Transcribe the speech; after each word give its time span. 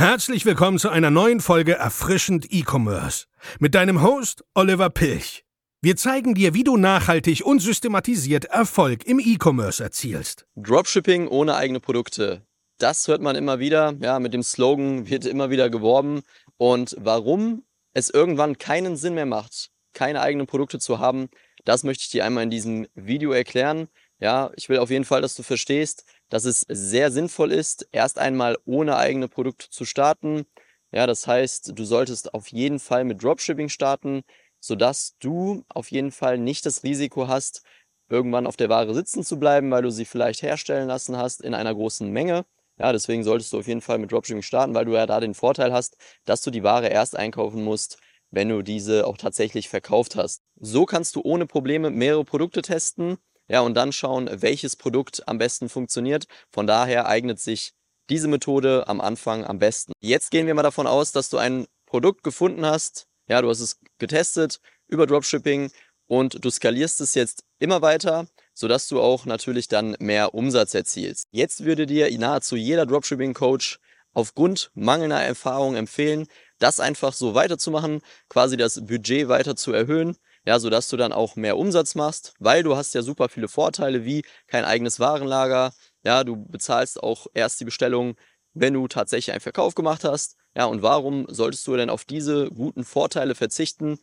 Herzlich 0.00 0.46
willkommen 0.46 0.78
zu 0.78 0.88
einer 0.88 1.10
neuen 1.10 1.40
Folge 1.40 1.74
Erfrischend 1.74 2.46
E-Commerce 2.50 3.26
mit 3.58 3.74
deinem 3.74 4.00
Host 4.02 4.42
Oliver 4.54 4.88
Pilch. 4.88 5.44
Wir 5.82 5.94
zeigen 5.94 6.34
dir, 6.34 6.54
wie 6.54 6.64
du 6.64 6.78
nachhaltig 6.78 7.44
und 7.44 7.60
systematisiert 7.60 8.46
Erfolg 8.46 9.06
im 9.06 9.20
E-Commerce 9.20 9.82
erzielst. 9.82 10.46
Dropshipping 10.56 11.28
ohne 11.28 11.54
eigene 11.54 11.80
Produkte. 11.80 12.46
Das 12.78 13.08
hört 13.08 13.20
man 13.20 13.36
immer 13.36 13.58
wieder. 13.58 13.94
Ja, 14.00 14.20
mit 14.20 14.32
dem 14.32 14.42
Slogan 14.42 15.06
wird 15.06 15.26
immer 15.26 15.50
wieder 15.50 15.68
geworben. 15.68 16.22
Und 16.56 16.96
warum 16.98 17.64
es 17.92 18.08
irgendwann 18.08 18.56
keinen 18.56 18.96
Sinn 18.96 19.12
mehr 19.12 19.26
macht, 19.26 19.68
keine 19.92 20.22
eigenen 20.22 20.46
Produkte 20.46 20.78
zu 20.78 20.98
haben, 20.98 21.28
das 21.66 21.84
möchte 21.84 22.04
ich 22.04 22.08
dir 22.08 22.24
einmal 22.24 22.44
in 22.44 22.50
diesem 22.50 22.86
Video 22.94 23.32
erklären. 23.32 23.88
Ja, 24.18 24.50
ich 24.56 24.70
will 24.70 24.78
auf 24.78 24.88
jeden 24.88 25.04
Fall, 25.04 25.20
dass 25.20 25.34
du 25.34 25.42
verstehst, 25.42 26.06
dass 26.30 26.44
es 26.46 26.64
sehr 26.68 27.10
sinnvoll 27.10 27.52
ist, 27.52 27.88
erst 27.92 28.18
einmal 28.18 28.56
ohne 28.64 28.96
eigene 28.96 29.28
Produkte 29.28 29.68
zu 29.70 29.84
starten. 29.84 30.46
Ja, 30.92 31.06
das 31.06 31.26
heißt, 31.26 31.72
du 31.78 31.84
solltest 31.84 32.34
auf 32.34 32.48
jeden 32.48 32.78
Fall 32.80 33.04
mit 33.04 33.22
Dropshipping 33.22 33.68
starten, 33.68 34.22
sodass 34.60 35.16
du 35.20 35.64
auf 35.68 35.90
jeden 35.90 36.12
Fall 36.12 36.38
nicht 36.38 36.66
das 36.66 36.82
Risiko 36.82 37.28
hast, 37.28 37.62
irgendwann 38.08 38.46
auf 38.46 38.56
der 38.56 38.68
Ware 38.68 38.94
sitzen 38.94 39.22
zu 39.24 39.38
bleiben, 39.38 39.70
weil 39.70 39.82
du 39.82 39.90
sie 39.90 40.04
vielleicht 40.04 40.42
herstellen 40.42 40.88
lassen 40.88 41.16
hast 41.16 41.42
in 41.42 41.54
einer 41.54 41.74
großen 41.74 42.10
Menge. 42.10 42.44
Ja, 42.78 42.92
deswegen 42.92 43.22
solltest 43.24 43.52
du 43.52 43.58
auf 43.58 43.68
jeden 43.68 43.82
Fall 43.82 43.98
mit 43.98 44.10
Dropshipping 44.10 44.42
starten, 44.42 44.74
weil 44.74 44.86
du 44.86 44.92
ja 44.94 45.06
da 45.06 45.20
den 45.20 45.34
Vorteil 45.34 45.72
hast, 45.72 45.96
dass 46.24 46.42
du 46.42 46.50
die 46.50 46.62
Ware 46.62 46.88
erst 46.88 47.16
einkaufen 47.16 47.62
musst, 47.62 47.98
wenn 48.30 48.48
du 48.48 48.62
diese 48.62 49.06
auch 49.06 49.16
tatsächlich 49.16 49.68
verkauft 49.68 50.16
hast. 50.16 50.42
So 50.58 50.86
kannst 50.86 51.14
du 51.16 51.20
ohne 51.22 51.46
Probleme 51.46 51.90
mehrere 51.90 52.24
Produkte 52.24 52.62
testen 52.62 53.18
ja, 53.50 53.62
und 53.62 53.74
dann 53.74 53.90
schauen, 53.90 54.30
welches 54.32 54.76
Produkt 54.76 55.26
am 55.26 55.38
besten 55.38 55.68
funktioniert. 55.68 56.26
Von 56.52 56.68
daher 56.68 57.06
eignet 57.06 57.40
sich 57.40 57.72
diese 58.08 58.28
Methode 58.28 58.86
am 58.86 59.00
Anfang 59.00 59.44
am 59.44 59.58
besten. 59.58 59.92
Jetzt 60.00 60.30
gehen 60.30 60.46
wir 60.46 60.54
mal 60.54 60.62
davon 60.62 60.86
aus, 60.86 61.10
dass 61.10 61.30
du 61.30 61.36
ein 61.36 61.66
Produkt 61.84 62.22
gefunden 62.22 62.64
hast. 62.64 63.08
Ja, 63.28 63.42
du 63.42 63.48
hast 63.48 63.58
es 63.58 63.80
getestet 63.98 64.60
über 64.86 65.04
Dropshipping 65.04 65.72
und 66.06 66.44
du 66.44 66.48
skalierst 66.48 67.00
es 67.00 67.14
jetzt 67.14 67.42
immer 67.58 67.82
weiter, 67.82 68.28
sodass 68.54 68.86
du 68.86 69.00
auch 69.00 69.26
natürlich 69.26 69.66
dann 69.66 69.96
mehr 69.98 70.32
Umsatz 70.32 70.74
erzielst. 70.74 71.26
Jetzt 71.32 71.64
würde 71.64 71.86
dir 71.86 72.16
nahezu 72.20 72.54
jeder 72.54 72.86
Dropshipping-Coach 72.86 73.80
aufgrund 74.12 74.70
mangelnder 74.74 75.22
Erfahrung 75.22 75.74
empfehlen, 75.74 76.28
das 76.60 76.78
einfach 76.78 77.12
so 77.12 77.34
weiterzumachen, 77.34 78.00
quasi 78.28 78.56
das 78.56 78.86
Budget 78.86 79.26
weiter 79.26 79.56
zu 79.56 79.72
erhöhen 79.72 80.16
ja, 80.44 80.58
sodass 80.58 80.88
du 80.88 80.96
dann 80.96 81.12
auch 81.12 81.36
mehr 81.36 81.56
Umsatz 81.56 81.94
machst, 81.94 82.34
weil 82.38 82.62
du 82.62 82.76
hast 82.76 82.94
ja 82.94 83.02
super 83.02 83.28
viele 83.28 83.48
Vorteile 83.48 84.04
wie 84.04 84.22
kein 84.46 84.64
eigenes 84.64 85.00
Warenlager, 85.00 85.72
ja, 86.02 86.24
du 86.24 86.36
bezahlst 86.36 87.02
auch 87.02 87.26
erst 87.34 87.60
die 87.60 87.64
Bestellung, 87.64 88.16
wenn 88.54 88.74
du 88.74 88.88
tatsächlich 88.88 89.32
einen 89.32 89.40
Verkauf 89.40 89.74
gemacht 89.74 90.04
hast, 90.04 90.36
ja, 90.56 90.64
und 90.64 90.82
warum 90.82 91.26
solltest 91.28 91.66
du 91.66 91.76
denn 91.76 91.90
auf 91.90 92.04
diese 92.04 92.50
guten 92.50 92.84
Vorteile 92.84 93.34
verzichten, 93.34 93.98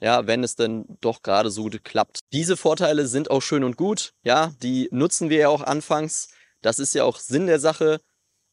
ja, 0.00 0.26
wenn 0.26 0.42
es 0.42 0.56
denn 0.56 0.84
doch 1.00 1.22
gerade 1.22 1.50
so 1.50 1.70
klappt. 1.82 2.20
Diese 2.32 2.56
Vorteile 2.56 3.06
sind 3.06 3.30
auch 3.30 3.40
schön 3.40 3.62
und 3.62 3.76
gut, 3.76 4.14
ja, 4.24 4.52
die 4.62 4.88
nutzen 4.90 5.30
wir 5.30 5.38
ja 5.38 5.48
auch 5.48 5.62
anfangs, 5.62 6.28
das 6.60 6.78
ist 6.78 6.94
ja 6.94 7.04
auch 7.04 7.18
Sinn 7.18 7.46
der 7.46 7.60
Sache, 7.60 8.00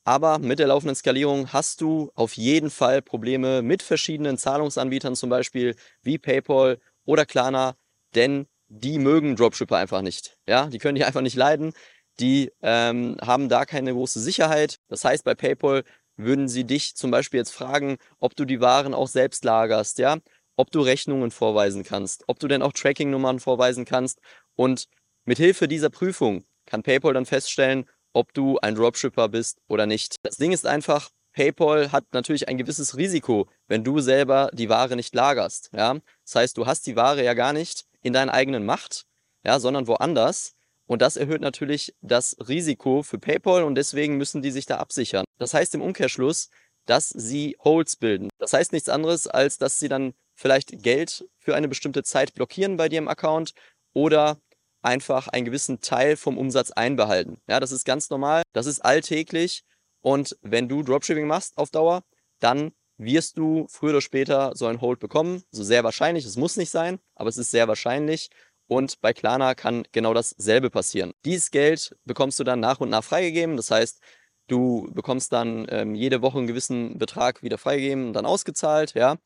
aber 0.04 0.40
mit 0.40 0.60
der 0.60 0.68
laufenden 0.68 0.96
Skalierung 0.96 1.52
hast 1.54 1.82
du 1.82 2.12
auf 2.16 2.34
jeden 2.34 2.70
Fall 2.70 3.02
Probleme 3.02 3.62
mit 3.62 3.84
verschiedenen 3.84 4.38
Zahlungsanbietern, 4.38 5.16
zum 5.16 5.30
Beispiel 5.30 5.76
wie 6.02 6.18
PayPal 6.18 6.80
oder 7.10 7.26
Klarna, 7.26 7.76
denn 8.14 8.46
die 8.68 9.00
mögen 9.00 9.36
Dropshipper 9.36 9.78
einfach 9.78 10.04
nicht. 10.04 10.38
Ja, 10.48 10.68
die 10.68 10.78
können 10.78 10.94
die 10.94 11.04
einfach 11.04 11.22
nicht 11.22 11.36
leiden. 11.36 11.74
Die 12.20 12.52
ähm, 12.62 13.18
haben 13.20 13.50
da 13.50 13.66
keine 13.66 13.94
große 13.94 14.20
Sicherheit. 14.20 14.78
Das 14.90 15.04
heißt, 15.04 15.24
bei 15.24 15.34
PayPal 15.34 15.84
würden 16.18 16.48
sie 16.48 16.66
dich 16.66 16.96
zum 16.96 17.10
Beispiel 17.10 17.40
jetzt 17.40 17.52
fragen, 17.52 17.98
ob 18.20 18.36
du 18.36 18.46
die 18.46 18.62
Waren 18.62 18.94
auch 18.94 19.08
selbst 19.08 19.44
lagerst, 19.44 19.98
ja, 19.98 20.18
ob 20.56 20.70
du 20.70 20.82
Rechnungen 20.82 21.32
vorweisen 21.32 21.84
kannst, 21.84 22.26
ob 22.28 22.38
du 22.40 22.48
denn 22.48 22.62
auch 22.62 22.74
Tracking-Nummern 22.74 23.40
vorweisen 23.40 23.86
kannst. 23.86 24.20
Und 24.56 24.86
mit 25.26 25.40
Hilfe 25.40 25.68
dieser 25.68 25.90
Prüfung 25.90 26.44
kann 26.68 26.84
PayPal 26.84 27.16
dann 27.16 27.26
feststellen, 27.26 27.90
ob 28.14 28.34
du 28.36 28.60
ein 28.60 28.76
Dropshipper 28.76 29.30
bist 29.30 29.62
oder 29.68 29.88
nicht. 29.88 30.18
Das 30.22 30.38
Ding 30.38 30.52
ist 30.52 30.68
einfach, 30.68 31.10
PayPal 31.34 31.92
hat 31.92 32.06
natürlich 32.12 32.48
ein 32.50 32.58
gewisses 32.58 32.98
Risiko, 32.98 33.48
wenn 33.68 33.84
du 33.84 34.00
selber 34.00 34.50
die 34.54 34.70
Ware 34.70 34.96
nicht 34.96 35.16
lagerst. 35.16 35.70
Ja? 35.74 35.98
Das 36.30 36.36
heißt, 36.36 36.58
du 36.60 36.68
hast 36.68 36.86
die 36.86 36.96
Ware 36.96 37.24
ja 37.24 37.34
gar 37.34 37.54
nicht 37.54 37.86
in 38.04 38.14
deiner 38.14 38.36
eigenen 38.36 38.64
Macht, 38.64 39.08
ja, 39.44 39.60
sondern 39.60 39.88
woanders. 39.88 40.54
Und 40.86 41.02
das 41.02 41.18
erhöht 41.18 41.42
natürlich 41.42 41.96
das 42.02 42.36
Risiko 42.48 43.02
für 43.02 43.18
PayPal 43.18 43.64
und 43.64 43.74
deswegen 43.74 44.18
müssen 44.18 44.44
die 44.44 44.52
sich 44.52 44.68
da 44.68 44.78
absichern. 44.78 45.26
Das 45.40 45.56
heißt 45.56 45.74
im 45.74 45.82
Umkehrschluss, 45.82 46.50
dass 46.86 47.10
sie 47.10 47.58
Holds 47.64 47.96
bilden. 47.96 48.30
Das 48.38 48.54
heißt 48.54 48.74
nichts 48.74 48.90
anderes, 48.90 49.26
als 49.26 49.58
dass 49.58 49.80
sie 49.80 49.90
dann 49.90 50.14
vielleicht 50.36 50.84
Geld 50.84 51.28
für 51.40 51.56
eine 51.56 51.68
bestimmte 51.68 52.04
Zeit 52.04 52.36
blockieren 52.36 52.78
bei 52.78 52.90
dir 52.90 53.00
im 53.00 53.08
Account 53.08 53.54
oder 53.94 54.40
einfach 54.84 55.30
einen 55.30 55.46
gewissen 55.46 55.82
Teil 55.82 56.16
vom 56.16 56.38
Umsatz 56.38 56.70
einbehalten. 56.70 57.40
Ja, 57.48 57.60
das 57.60 57.72
ist 57.72 57.86
ganz 57.86 58.12
normal, 58.12 58.44
das 58.54 58.68
ist 58.68 58.86
alltäglich 58.86 59.64
und 60.02 60.38
wenn 60.44 60.70
du 60.70 60.84
Dropshipping 60.84 61.26
machst 61.26 61.58
auf 61.58 61.72
Dauer, 61.72 62.04
dann 62.40 62.72
wirst 63.00 63.38
du 63.38 63.66
früher 63.70 63.92
oder 63.92 64.02
später 64.02 64.52
so 64.56 64.68
ein 64.68 64.82
Hold 64.82 65.00
bekommen. 65.00 65.44
So 65.52 65.64
sehr 65.64 65.84
wahrscheinlich, 65.84 66.26
es 66.26 66.38
muss 66.38 66.58
nicht 66.58 66.70
sein, 66.70 67.00
aber 67.16 67.30
es 67.30 67.38
ist 67.38 67.50
sehr 67.50 67.68
wahrscheinlich. 67.68 68.30
Und 68.68 69.02
bei 69.02 69.14
Klarna 69.14 69.56
kann 69.56 69.88
genau 69.92 70.14
dasselbe 70.14 70.70
passieren. 70.70 71.14
Dieses 71.26 71.50
Geld 71.50 71.96
bekommst 72.06 72.40
du 72.40 72.44
dann 72.44 72.60
nach 72.60 72.80
und 72.80 72.90
nach 72.90 73.04
freigegeben. 73.04 73.58
Das 73.58 73.72
heißt, 73.72 74.00
du 74.48 74.92
bekommst 74.94 75.34
dann 75.34 75.66
ähm, 75.70 75.96
jede 75.96 76.22
Woche 76.22 76.38
einen 76.38 76.48
gewissen 76.48 77.00
Betrag 77.00 77.42
wieder 77.42 77.58
freigegeben 77.58 78.08
und 78.08 78.14
dann 78.14 78.28
ausgezahlt, 78.28 78.94
ja. 78.94 79.18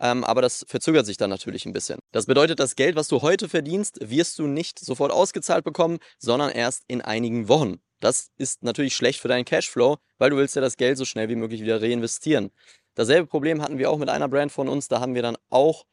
Ähm, 0.00 0.24
aber 0.24 0.42
das 0.42 0.64
verzögert 0.68 1.06
sich 1.06 1.16
dann 1.16 1.30
natürlich 1.30 1.66
ein 1.66 1.72
bisschen. 1.72 1.98
Das 2.12 2.26
bedeutet, 2.26 2.60
das 2.60 2.76
Geld, 2.76 2.96
was 2.96 3.08
du 3.08 3.22
heute 3.22 3.48
verdienst, 3.48 3.98
wirst 4.00 4.38
du 4.38 4.46
nicht 4.46 4.78
sofort 4.78 5.12
ausgezahlt 5.12 5.64
bekommen, 5.64 5.98
sondern 6.18 6.50
erst 6.50 6.82
in 6.88 7.00
einigen 7.00 7.48
Wochen. 7.48 7.80
Das 8.00 8.28
ist 8.36 8.62
natürlich 8.62 8.94
schlecht 8.94 9.20
für 9.20 9.28
deinen 9.28 9.44
Cashflow, 9.44 9.98
weil 10.18 10.30
du 10.30 10.36
willst 10.36 10.56
ja 10.56 10.60
das 10.60 10.76
Geld 10.76 10.98
so 10.98 11.04
schnell 11.04 11.28
wie 11.28 11.36
möglich 11.36 11.62
wieder 11.62 11.80
reinvestieren. 11.80 12.50
Dasselbe 12.94 13.26
Problem 13.26 13.60
hatten 13.62 13.78
wir 13.78 13.90
auch 13.90 13.98
mit 13.98 14.08
einer 14.08 14.28
Brand 14.28 14.52
von 14.52 14.68
uns. 14.68 14.88
Da 14.88 15.00
haben 15.00 15.14
wir 15.14 15.22
dann 15.22 15.36
auch 15.50 15.84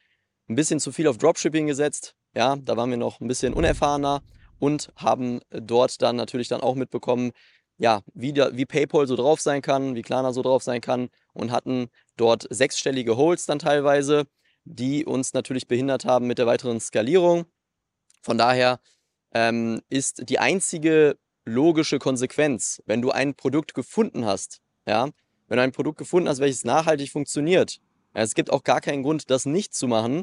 ein 0.48 0.54
bisschen 0.54 0.80
zu 0.80 0.92
viel 0.92 1.08
auf 1.08 1.18
Dropshipping 1.18 1.66
gesetzt. 1.66 2.14
Ja, 2.34 2.56
da 2.56 2.76
waren 2.76 2.90
wir 2.90 2.96
noch 2.96 3.20
ein 3.20 3.28
bisschen 3.28 3.54
unerfahrener 3.54 4.22
und 4.58 4.92
haben 4.96 5.40
dort 5.50 6.00
dann 6.00 6.16
natürlich 6.16 6.48
dann 6.48 6.60
auch 6.60 6.74
mitbekommen, 6.74 7.32
ja, 7.78 8.02
wie, 8.14 8.32
der, 8.32 8.56
wie 8.56 8.64
PayPal 8.64 9.06
so 9.06 9.16
drauf 9.16 9.40
sein 9.40 9.60
kann, 9.60 9.94
wie 9.96 10.02
Klarna 10.02 10.32
so 10.32 10.42
drauf 10.42 10.62
sein 10.62 10.80
kann 10.80 11.08
und 11.32 11.50
hatten 11.50 11.88
dort 12.16 12.46
sechsstellige 12.48 13.16
Holds 13.16 13.46
dann 13.46 13.58
teilweise, 13.58 14.24
die 14.64 15.04
uns 15.04 15.32
natürlich 15.32 15.66
behindert 15.66 16.04
haben 16.04 16.26
mit 16.26 16.38
der 16.38 16.46
weiteren 16.46 16.80
Skalierung. 16.80 17.46
Von 18.22 18.38
daher 18.38 18.78
ähm, 19.34 19.82
ist 19.88 20.28
die 20.28 20.38
einzige 20.38 21.18
logische 21.44 21.98
Konsequenz. 21.98 22.80
Wenn 22.86 23.02
du 23.02 23.10
ein 23.10 23.34
Produkt 23.34 23.74
gefunden 23.74 24.24
hast, 24.24 24.60
ja, 24.86 25.08
wenn 25.52 25.58
du 25.58 25.64
ein 25.64 25.72
Produkt 25.72 25.98
gefunden 25.98 26.30
hast, 26.30 26.40
welches 26.40 26.64
nachhaltig 26.64 27.10
funktioniert, 27.10 27.78
ja, 28.14 28.22
es 28.22 28.34
gibt 28.34 28.50
auch 28.50 28.64
gar 28.64 28.80
keinen 28.80 29.02
Grund, 29.02 29.28
das 29.28 29.44
nicht 29.44 29.74
zu 29.74 29.86
machen. 29.86 30.22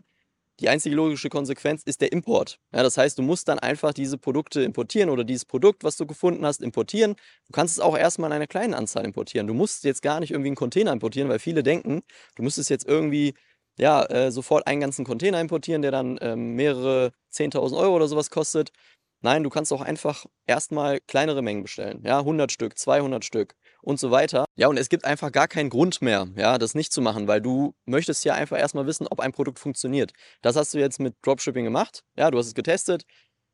Die 0.59 0.69
einzige 0.69 0.95
logische 0.95 1.29
Konsequenz 1.29 1.83
ist 1.83 2.01
der 2.01 2.11
Import. 2.11 2.57
Ja, 2.73 2.81
das 2.81 2.97
heißt, 2.97 3.15
du 3.19 3.21
musst 3.21 3.47
dann 3.47 3.59
einfach 3.59 3.93
diese 3.93 4.17
Produkte 4.17 4.63
importieren 4.63 5.11
oder 5.11 5.23
dieses 5.23 5.45
Produkt, 5.45 5.83
was 5.83 5.97
du 5.97 6.07
gefunden 6.07 6.43
hast, 6.47 6.63
importieren. 6.63 7.15
Du 7.45 7.51
kannst 7.51 7.75
es 7.75 7.79
auch 7.79 7.95
erstmal 7.95 8.31
in 8.31 8.37
einer 8.37 8.47
kleinen 8.47 8.73
Anzahl 8.73 9.05
importieren. 9.05 9.45
Du 9.45 9.53
musst 9.53 9.83
jetzt 9.83 10.01
gar 10.01 10.19
nicht 10.19 10.31
irgendwie 10.31 10.49
einen 10.49 10.55
Container 10.55 10.91
importieren, 10.91 11.29
weil 11.29 11.37
viele 11.37 11.61
denken, 11.61 12.01
du 12.35 12.41
müsstest 12.41 12.71
jetzt 12.71 12.87
irgendwie 12.87 13.35
ja, 13.77 14.03
äh, 14.05 14.31
sofort 14.31 14.65
einen 14.65 14.81
ganzen 14.81 15.05
Container 15.05 15.39
importieren, 15.39 15.83
der 15.83 15.91
dann 15.91 16.17
ähm, 16.21 16.55
mehrere 16.55 17.11
10.000 17.31 17.77
Euro 17.77 17.95
oder 17.95 18.07
sowas 18.07 18.31
kostet. 18.31 18.71
Nein, 19.21 19.43
du 19.43 19.51
kannst 19.51 19.71
auch 19.73 19.81
einfach 19.81 20.25
erstmal 20.47 20.99
kleinere 21.01 21.43
Mengen 21.43 21.61
bestellen. 21.61 22.01
Ja, 22.03 22.17
100 22.17 22.51
Stück, 22.51 22.79
200 22.79 23.23
Stück 23.23 23.53
und 23.81 23.99
so 23.99 24.11
weiter. 24.11 24.45
Ja, 24.55 24.67
und 24.67 24.77
es 24.77 24.89
gibt 24.89 25.05
einfach 25.05 25.31
gar 25.31 25.47
keinen 25.47 25.69
Grund 25.69 26.01
mehr, 26.01 26.27
ja, 26.35 26.57
das 26.57 26.75
nicht 26.75 26.91
zu 26.91 27.01
machen, 27.01 27.27
weil 27.27 27.41
du 27.41 27.73
möchtest 27.85 28.25
ja 28.25 28.33
einfach 28.33 28.57
erstmal 28.57 28.85
wissen, 28.87 29.07
ob 29.07 29.19
ein 29.19 29.31
Produkt 29.31 29.59
funktioniert. 29.59 30.11
Das 30.41 30.55
hast 30.55 30.73
du 30.73 30.79
jetzt 30.79 30.99
mit 30.99 31.15
Dropshipping 31.21 31.65
gemacht. 31.65 32.03
Ja, 32.17 32.31
du 32.31 32.37
hast 32.37 32.47
es 32.47 32.53
getestet. 32.53 33.03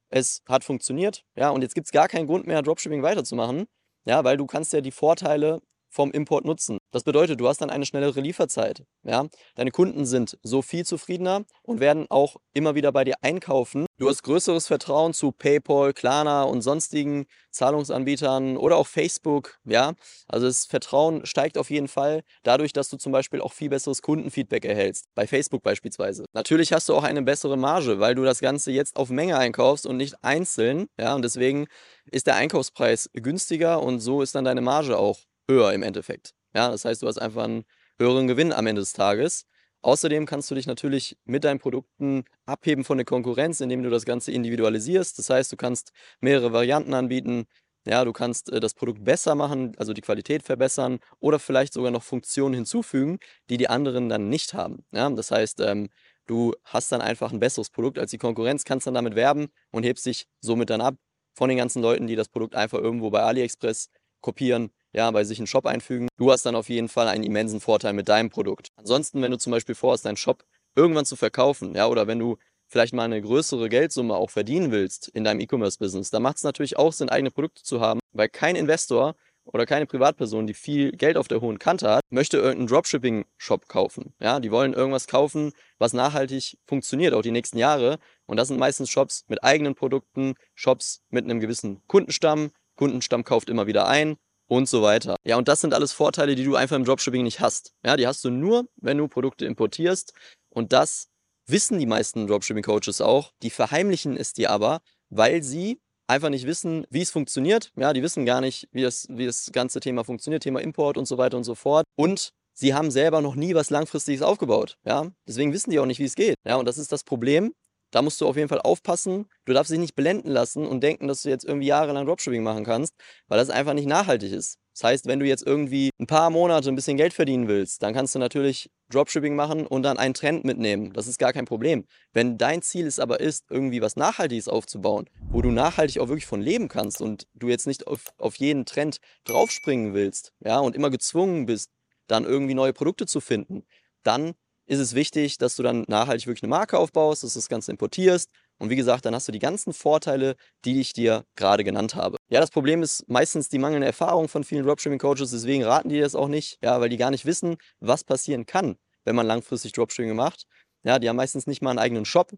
Es 0.09 0.41
hat 0.47 0.63
funktioniert. 0.63 1.23
Ja, 1.35 1.49
und 1.49 1.61
jetzt 1.61 1.75
gibt 1.75 1.87
es 1.87 1.91
gar 1.91 2.07
keinen 2.07 2.27
Grund 2.27 2.47
mehr, 2.47 2.61
Dropshipping 2.61 3.03
weiterzumachen. 3.03 3.65
Ja, 4.05 4.23
weil 4.23 4.37
du 4.37 4.45
kannst 4.45 4.73
ja 4.73 4.81
die 4.81 4.91
Vorteile 4.91 5.61
vom 5.95 6.11
Import 6.11 6.43
nutzen. 6.43 6.77
Das 6.91 7.03
bedeutet, 7.03 7.39
du 7.39 7.47
hast 7.47 7.61
dann 7.61 7.69
eine 7.69 7.85
schnellere 7.85 8.19
Lieferzeit. 8.19 8.83
Ja? 9.03 9.27
Deine 9.55 9.71
Kunden 9.71 10.05
sind 10.05 10.37
so 10.43 10.61
viel 10.61 10.85
zufriedener 10.85 11.45
und 11.63 11.79
werden 11.79 12.05
auch 12.09 12.35
immer 12.53 12.75
wieder 12.75 12.91
bei 12.91 13.05
dir 13.05 13.15
einkaufen. 13.21 13.85
Du 13.97 14.09
hast 14.09 14.23
größeres 14.23 14.67
Vertrauen 14.67 15.13
zu 15.13 15.31
PayPal, 15.31 15.93
Klarna 15.93 16.43
und 16.43 16.61
sonstigen 16.61 17.27
Zahlungsanbietern 17.51 18.57
oder 18.57 18.75
auch 18.75 18.87
Facebook. 18.87 19.57
Ja? 19.63 19.93
Also 20.27 20.47
das 20.47 20.65
Vertrauen 20.65 21.25
steigt 21.25 21.57
auf 21.57 21.69
jeden 21.69 21.87
Fall 21.87 22.23
dadurch, 22.43 22.73
dass 22.73 22.89
du 22.89 22.97
zum 22.97 23.13
Beispiel 23.13 23.39
auch 23.39 23.53
viel 23.53 23.69
besseres 23.69 24.01
Kundenfeedback 24.01 24.65
erhältst. 24.65 25.05
Bei 25.15 25.27
Facebook 25.27 25.63
beispielsweise. 25.63 26.25
Natürlich 26.33 26.73
hast 26.73 26.89
du 26.89 26.95
auch 26.95 27.03
eine 27.03 27.21
bessere 27.21 27.57
Marge, 27.57 28.01
weil 28.01 28.15
du 28.15 28.25
das 28.25 28.41
Ganze 28.41 28.71
jetzt 28.71 28.97
auf 28.97 29.09
Menge 29.09 29.37
einkaufst 29.37 29.85
und 29.87 29.95
nicht 29.95 30.21
einzeln. 30.23 30.87
Ja? 30.99 31.15
Und 31.15 31.21
deswegen 31.21 31.67
ist 32.11 32.27
der 32.27 32.35
Einkaufspreis 32.35 33.09
günstiger 33.13 33.81
und 33.81 34.01
so 34.01 34.21
ist 34.21 34.35
dann 34.35 34.43
deine 34.43 34.61
Marge 34.61 34.97
auch 34.97 35.19
höher 35.49 35.73
im 35.73 35.83
Endeffekt. 35.83 36.33
Ja, 36.53 36.69
das 36.69 36.85
heißt, 36.85 37.01
du 37.01 37.07
hast 37.07 37.17
einfach 37.17 37.43
einen 37.43 37.65
höheren 37.99 38.27
Gewinn 38.27 38.53
am 38.53 38.67
Ende 38.67 38.81
des 38.81 38.93
Tages. 38.93 39.45
Außerdem 39.81 40.25
kannst 40.25 40.49
du 40.49 40.55
dich 40.55 40.65
natürlich 40.65 41.15
mit 41.25 41.43
deinen 41.43 41.59
Produkten 41.59 42.25
abheben 42.45 42.83
von 42.83 42.97
der 42.97 43.05
Konkurrenz, 43.05 43.59
indem 43.61 43.83
du 43.83 43.91
das 43.91 44.05
Ganze 44.05 44.31
individualisierst. 44.31 45.19
Das 45.19 45.29
heißt, 45.29 45.51
du 45.51 45.57
kannst 45.57 45.91
mehrere 46.19 46.53
Varianten 46.53 46.93
anbieten. 46.95 47.45
Ja, 47.85 48.03
du 48.03 48.11
kannst 48.11 48.51
äh, 48.51 48.59
das 48.59 48.73
Produkt 48.73 49.03
besser 49.03 49.35
machen, 49.35 49.75
also 49.77 49.93
die 49.93 50.01
Qualität 50.01 50.41
verbessern 50.41 50.97
oder 51.19 51.37
vielleicht 51.37 51.73
sogar 51.73 51.91
noch 51.91 52.01
Funktionen 52.01 52.55
hinzufügen, 52.55 53.19
die 53.49 53.57
die 53.57 53.69
anderen 53.69 54.09
dann 54.09 54.27
nicht 54.27 54.55
haben. 54.55 54.85
Ja, 54.91 55.07
das 55.11 55.29
heißt, 55.29 55.59
ähm, 55.59 55.89
du 56.25 56.53
hast 56.63 56.91
dann 56.91 57.01
einfach 57.01 57.31
ein 57.31 57.39
besseres 57.39 57.69
Produkt 57.69 57.99
als 57.99 58.09
die 58.09 58.17
Konkurrenz, 58.17 58.63
kannst 58.63 58.87
dann 58.87 58.95
damit 58.95 59.15
werben 59.15 59.49
und 59.71 59.83
hebst 59.83 60.07
dich 60.07 60.25
somit 60.41 60.71
dann 60.71 60.81
ab 60.81 60.95
von 61.35 61.49
den 61.49 61.59
ganzen 61.59 61.83
Leuten, 61.83 62.07
die 62.07 62.15
das 62.15 62.29
Produkt 62.29 62.55
einfach 62.55 62.79
irgendwo 62.79 63.11
bei 63.11 63.21
AliExpress 63.21 63.89
kopieren, 64.21 64.71
ja, 64.95 65.11
bei 65.11 65.25
sich 65.25 65.39
einen 65.39 65.47
Shop 65.47 65.65
einfügen. 65.65 66.07
Du 66.17 66.31
hast 66.31 66.45
dann 66.45 66.55
auf 66.55 66.69
jeden 66.69 66.87
Fall 66.87 67.07
einen 67.07 67.23
immensen 67.23 67.59
Vorteil 67.59 67.93
mit 67.93 68.07
deinem 68.07 68.29
Produkt. 68.29 68.69
Ansonsten, 68.77 69.21
wenn 69.21 69.31
du 69.31 69.37
zum 69.37 69.51
Beispiel 69.51 69.75
vorhast, 69.75 70.05
deinen 70.05 70.17
Shop 70.17 70.45
irgendwann 70.75 71.05
zu 71.05 71.17
verkaufen, 71.17 71.75
ja, 71.75 71.87
oder 71.87 72.07
wenn 72.07 72.19
du 72.19 72.37
vielleicht 72.67 72.93
mal 72.93 73.03
eine 73.03 73.21
größere 73.21 73.67
Geldsumme 73.69 74.15
auch 74.15 74.29
verdienen 74.29 74.71
willst 74.71 75.09
in 75.09 75.25
deinem 75.25 75.41
E-Commerce-Business, 75.41 76.09
dann 76.11 76.23
macht 76.23 76.37
es 76.37 76.43
natürlich 76.43 76.77
auch 76.77 76.93
Sinn, 76.93 77.09
eigene 77.09 77.29
Produkte 77.29 77.61
zu 77.61 77.81
haben, 77.81 77.99
weil 78.13 78.29
kein 78.29 78.55
Investor 78.55 79.15
oder 79.43 79.65
keine 79.65 79.85
Privatperson, 79.85 80.47
die 80.47 80.53
viel 80.53 80.93
Geld 80.93 81.17
auf 81.17 81.27
der 81.27 81.41
hohen 81.41 81.59
Kante 81.59 81.89
hat, 81.89 82.01
möchte 82.09 82.37
irgendeinen 82.37 82.67
Dropshipping-Shop 82.67 83.67
kaufen. 83.67 84.13
Ja, 84.19 84.39
die 84.39 84.49
wollen 84.49 84.73
irgendwas 84.73 85.07
kaufen, 85.07 85.51
was 85.77 85.93
nachhaltig 85.93 86.57
funktioniert, 86.65 87.13
auch 87.13 87.21
die 87.21 87.31
nächsten 87.31 87.57
Jahre. 87.57 87.99
Und 88.25 88.37
das 88.37 88.47
sind 88.47 88.57
meistens 88.57 88.89
Shops 88.89 89.25
mit 89.27 89.43
eigenen 89.43 89.75
Produkten, 89.75 90.35
Shops 90.55 91.03
mit 91.09 91.25
einem 91.25 91.41
gewissen 91.41 91.85
Kundenstamm. 91.87 92.51
Kundenstamm 92.75 93.23
kauft 93.23 93.49
immer 93.49 93.67
wieder 93.67 93.87
ein 93.87 94.17
und 94.47 94.69
so 94.69 94.81
weiter. 94.81 95.15
Ja, 95.25 95.37
und 95.37 95.47
das 95.47 95.61
sind 95.61 95.73
alles 95.73 95.91
Vorteile, 95.91 96.35
die 96.35 96.43
du 96.43 96.55
einfach 96.55 96.75
im 96.75 96.85
Dropshipping 96.85 97.23
nicht 97.23 97.39
hast. 97.39 97.73
Ja, 97.85 97.97
die 97.97 98.07
hast 98.07 98.23
du 98.23 98.29
nur, 98.29 98.67
wenn 98.77 98.97
du 98.97 99.07
Produkte 99.07 99.45
importierst. 99.45 100.13
Und 100.49 100.73
das 100.73 101.09
wissen 101.47 101.79
die 101.79 101.85
meisten 101.85 102.27
Dropshipping-Coaches 102.27 103.01
auch. 103.01 103.31
Die 103.41 103.49
verheimlichen 103.49 104.17
es 104.17 104.33
dir 104.33 104.51
aber, 104.51 104.81
weil 105.09 105.43
sie 105.43 105.79
einfach 106.07 106.29
nicht 106.29 106.45
wissen, 106.45 106.85
wie 106.89 107.01
es 107.01 107.11
funktioniert. 107.11 107.71
Ja, 107.75 107.93
die 107.93 108.03
wissen 108.03 108.25
gar 108.25 108.41
nicht, 108.41 108.67
wie 108.71 108.83
das, 108.83 109.07
wie 109.09 109.25
das 109.25 109.49
ganze 109.51 109.79
Thema 109.79 110.03
funktioniert, 110.03 110.43
Thema 110.43 110.61
Import 110.61 110.97
und 110.97 111.05
so 111.05 111.17
weiter 111.17 111.37
und 111.37 111.43
so 111.43 111.55
fort. 111.55 111.85
Und 111.95 112.29
sie 112.53 112.73
haben 112.73 112.91
selber 112.91 113.21
noch 113.21 113.35
nie 113.35 113.55
was 113.55 113.69
Langfristiges 113.69 114.21
aufgebaut. 114.21 114.77
Ja, 114.85 115.11
deswegen 115.27 115.53
wissen 115.53 115.71
die 115.71 115.79
auch 115.79 115.85
nicht, 115.85 115.99
wie 115.99 116.05
es 116.05 116.15
geht. 116.15 116.35
Ja, 116.45 116.55
und 116.57 116.65
das 116.65 116.77
ist 116.77 116.91
das 116.91 117.03
Problem. 117.03 117.53
Da 117.95 118.01
musst 118.01 118.19
du 118.19 118.27
auf 118.27 118.35
jeden 118.35 118.49
Fall 118.49 118.59
aufpassen. 118.59 119.25
Du 119.45 119.53
darfst 119.53 119.71
dich 119.71 119.79
nicht 119.79 119.95
blenden 119.95 120.29
lassen 120.29 120.67
und 120.67 120.81
denken, 120.83 121.07
dass 121.07 121.21
du 121.21 121.29
jetzt 121.29 121.45
irgendwie 121.45 121.67
jahrelang 121.67 122.05
Dropshipping 122.05 122.43
machen 122.43 122.65
kannst, 122.65 122.93
weil 123.29 123.37
das 123.37 123.49
einfach 123.49 123.73
nicht 123.73 123.87
nachhaltig 123.87 124.33
ist. 124.33 124.59
Das 124.73 124.83
heißt, 124.83 125.05
wenn 125.05 125.21
du 125.21 125.25
jetzt 125.25 125.47
irgendwie 125.47 125.91
ein 125.97 126.05
paar 126.05 126.29
Monate 126.29 126.67
ein 126.67 126.75
bisschen 126.75 126.97
Geld 126.97 127.13
verdienen 127.13 127.47
willst, 127.47 127.81
dann 127.81 127.93
kannst 127.93 128.13
du 128.13 128.19
natürlich 128.19 128.69
Dropshipping 128.89 129.33
machen 129.33 129.65
und 129.65 129.83
dann 129.83 129.97
einen 129.97 130.13
Trend 130.13 130.43
mitnehmen. 130.43 130.91
Das 130.91 131.07
ist 131.07 131.19
gar 131.19 131.31
kein 131.31 131.45
Problem. 131.45 131.85
Wenn 132.11 132.37
dein 132.37 132.61
Ziel 132.61 132.85
es 132.85 132.99
aber 132.99 133.21
ist, 133.21 133.45
irgendwie 133.49 133.81
was 133.81 133.95
Nachhaltiges 133.95 134.49
aufzubauen, 134.49 135.09
wo 135.29 135.41
du 135.41 135.51
nachhaltig 135.51 136.01
auch 136.01 136.09
wirklich 136.09 136.25
von 136.25 136.41
leben 136.41 136.67
kannst 136.67 136.99
und 136.99 137.27
du 137.33 137.47
jetzt 137.47 137.65
nicht 137.65 137.87
auf, 137.87 138.07
auf 138.17 138.35
jeden 138.35 138.65
Trend 138.65 138.97
draufspringen 139.23 139.93
willst, 139.93 140.33
ja, 140.41 140.59
und 140.59 140.75
immer 140.75 140.89
gezwungen 140.89 141.45
bist, 141.45 141.71
dann 142.07 142.25
irgendwie 142.25 142.55
neue 142.55 142.73
Produkte 142.73 143.05
zu 143.05 143.21
finden, 143.21 143.63
dann 144.03 144.33
ist 144.67 144.79
es 144.79 144.95
wichtig, 144.95 145.37
dass 145.37 145.55
du 145.55 145.63
dann 145.63 145.85
nachhaltig 145.87 146.27
wirklich 146.27 146.43
eine 146.43 146.49
Marke 146.49 146.77
aufbaust, 146.77 147.23
dass 147.23 147.33
du 147.33 147.39
das 147.39 147.49
Ganze 147.49 147.71
importierst. 147.71 148.29
Und 148.57 148.69
wie 148.69 148.75
gesagt, 148.75 149.05
dann 149.05 149.13
hast 149.13 149.27
du 149.27 149.31
die 149.31 149.39
ganzen 149.39 149.73
Vorteile, 149.73 150.35
die 150.63 150.79
ich 150.79 150.93
dir 150.93 151.25
gerade 151.35 151.63
genannt 151.63 151.95
habe. 151.95 152.17
Ja, 152.29 152.39
das 152.39 152.51
Problem 152.51 152.81
ist 152.81 153.07
meistens 153.09 153.49
die 153.49 153.59
mangelnde 153.59 153.87
Erfahrung 153.87 154.27
von 154.27 154.43
vielen 154.43 154.65
Dropshipping-Coaches, 154.65 155.31
deswegen 155.31 155.63
raten 155.63 155.89
die 155.89 155.99
das 155.99 156.15
auch 156.15 156.29
nicht, 156.29 156.57
ja, 156.63 156.79
weil 156.79 156.89
die 156.89 156.97
gar 156.97 157.11
nicht 157.11 157.25
wissen, 157.25 157.57
was 157.79 158.03
passieren 158.03 158.45
kann, 158.45 158.77
wenn 159.03 159.15
man 159.15 159.27
langfristig 159.27 159.73
Dropshipping 159.73 160.15
macht. 160.15 160.45
Ja, 160.83 160.99
die 160.99 161.09
haben 161.09 161.17
meistens 161.17 161.47
nicht 161.47 161.61
mal 161.61 161.71
einen 161.71 161.79
eigenen 161.79 162.05
Shop. 162.05 162.31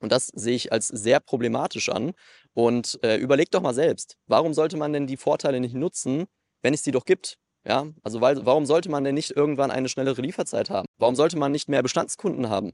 Und 0.00 0.12
das 0.12 0.26
sehe 0.26 0.54
ich 0.54 0.72
als 0.72 0.88
sehr 0.88 1.20
problematisch 1.20 1.88
an. 1.88 2.12
Und 2.52 2.98
äh, 3.02 3.16
überleg 3.16 3.50
doch 3.50 3.62
mal 3.62 3.74
selbst, 3.74 4.16
warum 4.26 4.54
sollte 4.54 4.76
man 4.76 4.92
denn 4.92 5.06
die 5.06 5.16
Vorteile 5.16 5.60
nicht 5.60 5.74
nutzen, 5.74 6.26
wenn 6.62 6.74
es 6.74 6.82
die 6.82 6.90
doch 6.90 7.04
gibt? 7.04 7.38
Ja, 7.66 7.86
also 8.02 8.20
weil, 8.20 8.44
warum 8.44 8.66
sollte 8.66 8.90
man 8.90 9.04
denn 9.04 9.14
nicht 9.14 9.30
irgendwann 9.30 9.70
eine 9.70 9.88
schnellere 9.88 10.20
Lieferzeit 10.20 10.68
haben? 10.68 10.86
Warum 11.04 11.16
sollte 11.16 11.36
man 11.36 11.52
nicht 11.52 11.68
mehr 11.68 11.82
Bestandskunden 11.82 12.48
haben? 12.48 12.72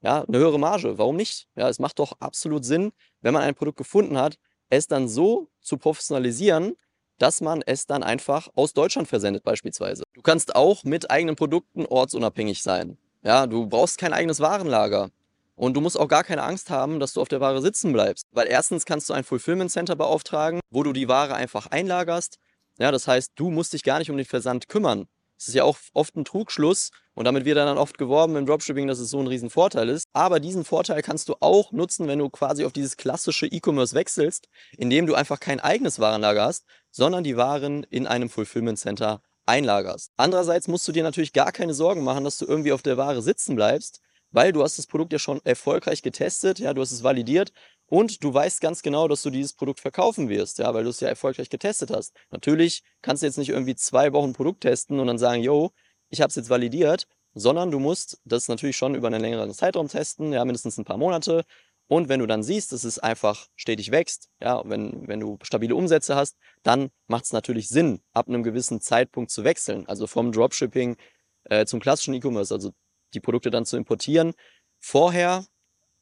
Ja, 0.00 0.22
eine 0.22 0.38
höhere 0.38 0.58
Marge, 0.58 0.96
warum 0.96 1.14
nicht? 1.14 1.46
Ja, 1.56 1.68
es 1.68 1.78
macht 1.78 1.98
doch 1.98 2.14
absolut 2.20 2.64
Sinn, 2.64 2.90
wenn 3.20 3.34
man 3.34 3.42
ein 3.42 3.54
Produkt 3.54 3.76
gefunden 3.76 4.16
hat, 4.16 4.38
es 4.70 4.86
dann 4.86 5.08
so 5.08 5.50
zu 5.60 5.76
professionalisieren, 5.76 6.76
dass 7.18 7.42
man 7.42 7.60
es 7.60 7.84
dann 7.84 8.02
einfach 8.02 8.48
aus 8.54 8.72
Deutschland 8.72 9.08
versendet 9.08 9.44
beispielsweise. 9.44 10.04
Du 10.14 10.22
kannst 10.22 10.56
auch 10.56 10.84
mit 10.84 11.10
eigenen 11.10 11.36
Produkten 11.36 11.84
ortsunabhängig 11.84 12.62
sein. 12.62 12.96
Ja, 13.22 13.46
du 13.46 13.66
brauchst 13.66 13.98
kein 13.98 14.14
eigenes 14.14 14.40
Warenlager. 14.40 15.10
Und 15.54 15.74
du 15.74 15.82
musst 15.82 16.00
auch 16.00 16.08
gar 16.08 16.24
keine 16.24 16.44
Angst 16.44 16.70
haben, 16.70 16.98
dass 16.98 17.12
du 17.12 17.20
auf 17.20 17.28
der 17.28 17.42
Ware 17.42 17.60
sitzen 17.60 17.92
bleibst. 17.92 18.24
Weil 18.30 18.46
erstens 18.46 18.86
kannst 18.86 19.10
du 19.10 19.12
ein 19.12 19.24
Fulfillment 19.24 19.70
Center 19.70 19.96
beauftragen, 19.96 20.60
wo 20.70 20.82
du 20.82 20.94
die 20.94 21.08
Ware 21.08 21.34
einfach 21.34 21.66
einlagerst. 21.66 22.38
Ja, 22.78 22.90
das 22.90 23.06
heißt, 23.06 23.32
du 23.34 23.50
musst 23.50 23.74
dich 23.74 23.82
gar 23.82 23.98
nicht 23.98 24.10
um 24.10 24.16
den 24.16 24.24
Versand 24.24 24.66
kümmern. 24.70 25.08
Das 25.36 25.48
ist 25.48 25.54
ja 25.54 25.64
auch 25.64 25.76
oft 25.92 26.16
ein 26.16 26.24
Trugschluss 26.24 26.90
und 27.16 27.24
damit 27.24 27.46
wird 27.46 27.56
dann 27.56 27.78
oft 27.78 27.96
geworben 27.96 28.36
im 28.36 28.44
Dropshipping, 28.44 28.86
dass 28.86 28.98
es 28.98 29.08
so 29.08 29.18
ein 29.18 29.26
riesen 29.26 29.48
Vorteil 29.48 29.88
ist. 29.88 30.06
Aber 30.12 30.38
diesen 30.38 30.64
Vorteil 30.64 31.00
kannst 31.00 31.30
du 31.30 31.36
auch 31.40 31.72
nutzen, 31.72 32.08
wenn 32.08 32.18
du 32.18 32.28
quasi 32.28 32.64
auf 32.66 32.72
dieses 32.72 32.98
klassische 32.98 33.46
E-Commerce 33.46 33.94
wechselst, 33.94 34.48
indem 34.76 35.06
du 35.06 35.14
einfach 35.14 35.40
kein 35.40 35.58
eigenes 35.58 35.98
Warenlager 35.98 36.44
hast, 36.44 36.66
sondern 36.90 37.24
die 37.24 37.38
Waren 37.38 37.84
in 37.84 38.06
einem 38.06 38.28
Fulfillment 38.28 38.78
Center 38.78 39.22
einlagerst. 39.46 40.12
Andererseits 40.18 40.68
musst 40.68 40.86
du 40.86 40.92
dir 40.92 41.04
natürlich 41.04 41.32
gar 41.32 41.52
keine 41.52 41.72
Sorgen 41.72 42.04
machen, 42.04 42.24
dass 42.24 42.36
du 42.36 42.44
irgendwie 42.44 42.72
auf 42.72 42.82
der 42.82 42.98
Ware 42.98 43.22
sitzen 43.22 43.56
bleibst, 43.56 44.02
weil 44.30 44.52
du 44.52 44.62
hast 44.62 44.76
das 44.76 44.86
Produkt 44.86 45.14
ja 45.14 45.18
schon 45.18 45.40
erfolgreich 45.44 46.02
getestet, 46.02 46.58
ja, 46.58 46.74
du 46.74 46.82
hast 46.82 46.92
es 46.92 47.02
validiert 47.02 47.50
und 47.86 48.22
du 48.24 48.34
weißt 48.34 48.60
ganz 48.60 48.82
genau, 48.82 49.08
dass 49.08 49.22
du 49.22 49.30
dieses 49.30 49.54
Produkt 49.54 49.80
verkaufen 49.80 50.28
wirst, 50.28 50.58
ja, 50.58 50.74
weil 50.74 50.84
du 50.84 50.90
es 50.90 51.00
ja 51.00 51.08
erfolgreich 51.08 51.48
getestet 51.48 51.90
hast. 51.90 52.14
Natürlich 52.30 52.82
kannst 53.00 53.22
du 53.22 53.26
jetzt 53.26 53.38
nicht 53.38 53.48
irgendwie 53.48 53.76
zwei 53.76 54.12
Wochen 54.12 54.34
Produkt 54.34 54.62
testen 54.62 55.00
und 55.00 55.06
dann 55.06 55.18
sagen, 55.18 55.42
yo, 55.42 55.70
ich 56.10 56.20
habe 56.20 56.28
es 56.28 56.36
jetzt 56.36 56.50
validiert, 56.50 57.06
sondern 57.34 57.70
du 57.70 57.78
musst 57.78 58.20
das 58.24 58.48
natürlich 58.48 58.76
schon 58.76 58.94
über 58.94 59.08
einen 59.08 59.20
längeren 59.20 59.52
Zeitraum 59.52 59.88
testen, 59.88 60.32
ja, 60.32 60.44
mindestens 60.44 60.78
ein 60.78 60.84
paar 60.84 60.96
Monate. 60.96 61.44
Und 61.88 62.08
wenn 62.08 62.20
du 62.20 62.26
dann 62.26 62.42
siehst, 62.42 62.72
dass 62.72 62.82
es 62.82 62.98
einfach 62.98 63.46
stetig 63.54 63.90
wächst, 63.90 64.28
ja, 64.40 64.62
wenn, 64.64 65.06
wenn 65.06 65.20
du 65.20 65.38
stabile 65.42 65.76
Umsätze 65.76 66.16
hast, 66.16 66.36
dann 66.62 66.90
macht 67.06 67.24
es 67.24 67.32
natürlich 67.32 67.68
Sinn, 67.68 68.00
ab 68.12 68.28
einem 68.28 68.42
gewissen 68.42 68.80
Zeitpunkt 68.80 69.30
zu 69.30 69.44
wechseln. 69.44 69.86
Also 69.86 70.06
vom 70.06 70.32
Dropshipping 70.32 70.96
äh, 71.44 71.64
zum 71.66 71.78
klassischen 71.78 72.14
E-Commerce, 72.14 72.52
also 72.52 72.72
die 73.14 73.20
Produkte 73.20 73.50
dann 73.50 73.66
zu 73.66 73.76
importieren. 73.76 74.32
Vorher 74.80 75.46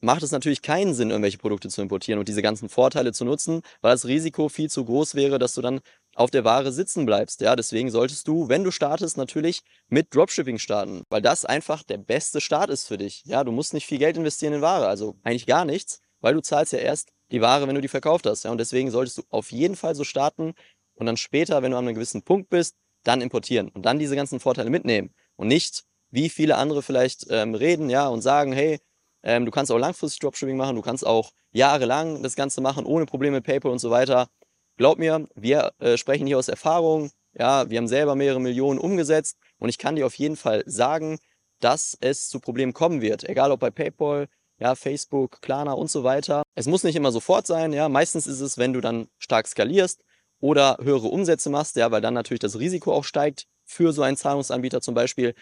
macht 0.01 0.23
es 0.23 0.31
natürlich 0.31 0.61
keinen 0.61 0.93
Sinn, 0.93 1.09
irgendwelche 1.09 1.37
Produkte 1.37 1.69
zu 1.69 1.81
importieren 1.81 2.19
und 2.19 2.27
diese 2.27 2.41
ganzen 2.41 2.69
Vorteile 2.69 3.13
zu 3.13 3.25
nutzen, 3.25 3.61
weil 3.81 3.91
das 3.91 4.05
Risiko 4.05 4.49
viel 4.49 4.69
zu 4.69 4.85
groß 4.85 5.15
wäre, 5.15 5.39
dass 5.39 5.53
du 5.53 5.61
dann 5.61 5.81
auf 6.15 6.31
der 6.31 6.45
Ware 6.45 6.71
sitzen 6.71 7.05
bleibst. 7.05 7.41
Ja, 7.41 7.55
deswegen 7.55 7.91
solltest 7.91 8.27
du, 8.27 8.49
wenn 8.49 8.63
du 8.63 8.71
startest, 8.71 9.17
natürlich 9.17 9.61
mit 9.89 10.15
Dropshipping 10.15 10.57
starten, 10.57 11.03
weil 11.09 11.21
das 11.21 11.45
einfach 11.45 11.83
der 11.83 11.97
beste 11.97 12.41
Start 12.41 12.69
ist 12.69 12.87
für 12.87 12.97
dich. 12.97 13.23
Ja, 13.25 13.43
du 13.43 13.51
musst 13.51 13.73
nicht 13.73 13.85
viel 13.85 13.99
Geld 13.99 14.17
investieren 14.17 14.53
in 14.53 14.61
Ware, 14.61 14.87
also 14.87 15.15
eigentlich 15.23 15.45
gar 15.45 15.65
nichts, 15.65 15.99
weil 16.21 16.33
du 16.33 16.41
zahlst 16.41 16.73
ja 16.73 16.79
erst 16.79 17.09
die 17.31 17.41
Ware, 17.41 17.67
wenn 17.67 17.75
du 17.75 17.81
die 17.81 17.89
verkauft 17.89 18.25
hast. 18.25 18.43
Ja, 18.43 18.51
und 18.51 18.57
deswegen 18.57 18.89
solltest 18.91 19.17
du 19.17 19.23
auf 19.29 19.51
jeden 19.51 19.75
Fall 19.75 19.93
so 19.93 20.03
starten 20.03 20.53
und 20.95 21.05
dann 21.05 21.17
später, 21.17 21.61
wenn 21.61 21.71
du 21.71 21.77
an 21.77 21.85
einem 21.85 21.95
gewissen 21.95 22.23
Punkt 22.23 22.49
bist, 22.49 22.75
dann 23.03 23.21
importieren 23.21 23.69
und 23.69 23.85
dann 23.85 23.99
diese 23.99 24.15
ganzen 24.15 24.39
Vorteile 24.39 24.69
mitnehmen 24.69 25.13
und 25.35 25.47
nicht 25.47 25.83
wie 26.11 26.29
viele 26.29 26.55
andere 26.55 26.81
vielleicht 26.81 27.25
ähm, 27.29 27.55
reden, 27.55 27.89
ja, 27.89 28.07
und 28.07 28.21
sagen, 28.21 28.53
hey, 28.53 28.79
ähm, 29.23 29.43
du 29.45 29.51
kannst 29.51 29.71
auch 29.71 29.77
langfristig 29.77 30.19
Dropshipping 30.19 30.55
machen, 30.55 30.77
du 30.77 30.81
kannst 30.81 31.05
auch 31.05 31.31
jahrelang 31.51 32.23
das 32.23 32.35
Ganze 32.35 32.61
machen, 32.61 32.85
ohne 32.85 33.05
Probleme 33.05 33.37
mit 33.37 33.45
PayPal 33.45 33.71
und 33.71 33.79
so 33.79 33.89
weiter. 33.89 34.29
Glaub 34.77 34.97
mir, 34.97 35.27
wir 35.35 35.71
äh, 35.79 35.97
sprechen 35.97 36.27
hier 36.27 36.37
aus 36.37 36.47
Erfahrung. 36.47 37.11
Ja, 37.33 37.69
wir 37.69 37.77
haben 37.77 37.87
selber 37.87 38.15
mehrere 38.15 38.39
Millionen 38.39 38.79
umgesetzt 38.79 39.37
und 39.57 39.69
ich 39.69 39.77
kann 39.77 39.95
dir 39.95 40.05
auf 40.05 40.15
jeden 40.15 40.37
Fall 40.37 40.63
sagen, 40.65 41.19
dass 41.59 41.97
es 41.99 42.29
zu 42.29 42.39
Problemen 42.39 42.73
kommen 42.73 43.01
wird. 43.01 43.23
Egal 43.23 43.51
ob 43.51 43.59
bei 43.59 43.71
PayPal, 43.71 44.27
ja, 44.57 44.75
Facebook, 44.75 45.41
Klarna 45.41 45.73
und 45.73 45.91
so 45.91 46.03
weiter. 46.03 46.43
Es 46.55 46.67
muss 46.67 46.83
nicht 46.83 46.95
immer 46.95 47.11
sofort 47.11 47.45
sein, 47.47 47.73
ja. 47.73 47.89
Meistens 47.89 48.27
ist 48.27 48.39
es, 48.39 48.57
wenn 48.57 48.73
du 48.73 48.81
dann 48.81 49.07
stark 49.17 49.47
skalierst 49.47 50.03
oder 50.39 50.77
höhere 50.81 51.07
Umsätze 51.07 51.49
machst, 51.49 51.75
ja, 51.75 51.91
weil 51.91 52.01
dann 52.01 52.13
natürlich 52.13 52.39
das 52.39 52.59
Risiko 52.59 52.93
auch 52.93 53.03
steigt 53.03 53.47
für 53.65 53.91
so 53.91 54.01
einen 54.01 54.17
Zahlungsanbieter 54.17 54.81
zum 54.81 54.95
Beispiel. 54.95 55.35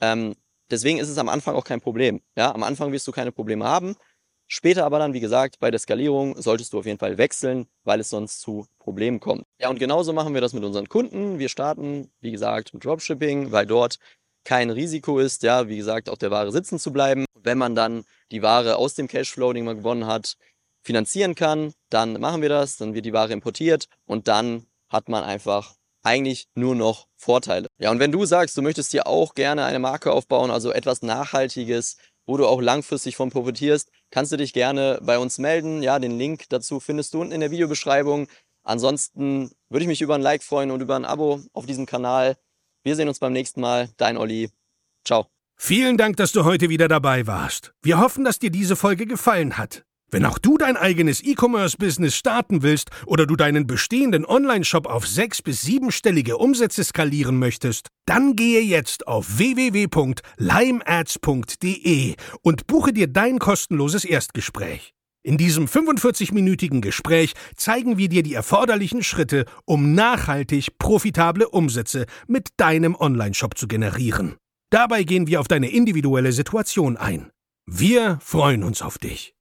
Ähm, 0.00 0.34
Deswegen 0.70 0.98
ist 0.98 1.08
es 1.08 1.18
am 1.18 1.28
Anfang 1.28 1.54
auch 1.54 1.64
kein 1.64 1.80
Problem. 1.80 2.20
Ja, 2.36 2.52
am 2.52 2.62
Anfang 2.62 2.92
wirst 2.92 3.06
du 3.06 3.12
keine 3.12 3.32
Probleme 3.32 3.64
haben. 3.64 3.96
Später 4.48 4.84
aber 4.84 4.98
dann, 4.98 5.12
wie 5.12 5.20
gesagt, 5.20 5.58
bei 5.58 5.70
der 5.70 5.80
Skalierung 5.80 6.40
solltest 6.40 6.72
du 6.72 6.78
auf 6.78 6.86
jeden 6.86 6.98
Fall 6.98 7.18
wechseln, 7.18 7.66
weil 7.84 8.00
es 8.00 8.10
sonst 8.10 8.40
zu 8.40 8.66
Problemen 8.78 9.18
kommt. 9.18 9.44
Ja, 9.60 9.68
und 9.68 9.78
genauso 9.78 10.12
machen 10.12 10.34
wir 10.34 10.40
das 10.40 10.52
mit 10.52 10.64
unseren 10.64 10.88
Kunden. 10.88 11.38
Wir 11.38 11.48
starten, 11.48 12.10
wie 12.20 12.30
gesagt, 12.30 12.72
mit 12.72 12.84
Dropshipping, 12.84 13.50
weil 13.50 13.66
dort 13.66 13.98
kein 14.44 14.70
Risiko 14.70 15.18
ist, 15.18 15.42
ja, 15.42 15.68
wie 15.68 15.76
gesagt, 15.76 16.08
auf 16.08 16.18
der 16.18 16.30
Ware 16.30 16.52
sitzen 16.52 16.78
zu 16.78 16.92
bleiben. 16.92 17.24
Wenn 17.34 17.58
man 17.58 17.74
dann 17.74 18.04
die 18.30 18.42
Ware 18.42 18.76
aus 18.76 18.94
dem 18.94 19.08
Cashflow, 19.08 19.52
den 19.52 19.64
man 19.64 19.78
gewonnen 19.78 20.06
hat, 20.06 20.36
finanzieren 20.84 21.34
kann, 21.34 21.72
dann 21.90 22.20
machen 22.20 22.42
wir 22.42 22.48
das, 22.48 22.76
dann 22.76 22.94
wird 22.94 23.04
die 23.04 23.12
Ware 23.12 23.32
importiert 23.32 23.88
und 24.06 24.28
dann 24.28 24.66
hat 24.88 25.08
man 25.08 25.24
einfach 25.24 25.74
eigentlich 26.04 26.46
nur 26.54 26.76
noch 26.76 27.08
Vorteile. 27.16 27.66
Ja, 27.78 27.90
und 27.90 27.98
wenn 27.98 28.12
du 28.12 28.24
sagst, 28.24 28.56
du 28.56 28.62
möchtest 28.62 28.92
dir 28.92 29.08
auch 29.08 29.34
gerne 29.34 29.64
eine 29.64 29.80
Marke 29.80 30.12
aufbauen, 30.12 30.52
also 30.52 30.70
etwas 30.70 31.02
Nachhaltiges, 31.02 31.96
wo 32.26 32.36
du 32.36 32.46
auch 32.46 32.60
langfristig 32.60 33.16
von 33.16 33.30
profitierst, 33.30 33.90
kannst 34.10 34.32
du 34.32 34.36
dich 34.36 34.52
gerne 34.52 34.98
bei 35.02 35.18
uns 35.18 35.38
melden. 35.38 35.82
Ja, 35.82 35.98
den 35.98 36.18
Link 36.18 36.44
dazu 36.48 36.80
findest 36.80 37.14
du 37.14 37.20
unten 37.20 37.32
in 37.32 37.40
der 37.40 37.50
Videobeschreibung. 37.50 38.26
Ansonsten 38.64 39.50
würde 39.70 39.84
ich 39.84 39.88
mich 39.88 40.02
über 40.02 40.16
ein 40.16 40.22
Like 40.22 40.42
freuen 40.42 40.70
und 40.70 40.80
über 40.80 40.96
ein 40.96 41.04
Abo 41.04 41.40
auf 41.52 41.66
diesem 41.66 41.86
Kanal. 41.86 42.36
Wir 42.82 42.96
sehen 42.96 43.08
uns 43.08 43.20
beim 43.20 43.32
nächsten 43.32 43.60
Mal. 43.60 43.88
Dein 43.96 44.16
Olli. 44.16 44.50
Ciao. 45.04 45.26
Vielen 45.56 45.96
Dank, 45.96 46.16
dass 46.18 46.32
du 46.32 46.44
heute 46.44 46.68
wieder 46.68 46.88
dabei 46.88 47.26
warst. 47.26 47.72
Wir 47.82 47.98
hoffen, 47.98 48.24
dass 48.24 48.38
dir 48.38 48.50
diese 48.50 48.76
Folge 48.76 49.06
gefallen 49.06 49.56
hat. 49.56 49.85
Wenn 50.10 50.24
auch 50.24 50.38
du 50.38 50.56
dein 50.56 50.76
eigenes 50.76 51.20
E-Commerce-Business 51.22 52.14
starten 52.14 52.62
willst 52.62 52.90
oder 53.06 53.26
du 53.26 53.34
deinen 53.34 53.66
bestehenden 53.66 54.24
Online-Shop 54.24 54.86
auf 54.86 55.04
sechs- 55.06 55.42
bis 55.42 55.62
siebenstellige 55.62 56.36
Umsätze 56.36 56.84
skalieren 56.84 57.38
möchtest, 57.38 57.88
dann 58.06 58.36
gehe 58.36 58.60
jetzt 58.60 59.08
auf 59.08 59.38
www.limeads.de 59.38 62.14
und 62.42 62.66
buche 62.68 62.92
dir 62.92 63.08
dein 63.08 63.40
kostenloses 63.40 64.04
Erstgespräch. 64.04 64.92
In 65.24 65.38
diesem 65.38 65.66
45-minütigen 65.66 66.80
Gespräch 66.80 67.32
zeigen 67.56 67.98
wir 67.98 68.08
dir 68.08 68.22
die 68.22 68.34
erforderlichen 68.34 69.02
Schritte, 69.02 69.44
um 69.64 69.92
nachhaltig 69.92 70.78
profitable 70.78 71.48
Umsätze 71.48 72.06
mit 72.28 72.50
deinem 72.58 72.94
Online-Shop 72.94 73.58
zu 73.58 73.66
generieren. 73.66 74.36
Dabei 74.70 75.02
gehen 75.02 75.26
wir 75.26 75.40
auf 75.40 75.48
deine 75.48 75.68
individuelle 75.68 76.30
Situation 76.30 76.96
ein. 76.96 77.32
Wir 77.66 78.20
freuen 78.22 78.62
uns 78.62 78.82
auf 78.82 78.98
dich. 78.98 79.35